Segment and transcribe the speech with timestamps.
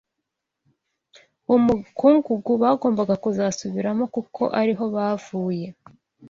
[1.55, 5.67] umukungugu bagombaga kuzasubiramo kuko ari ho bavuye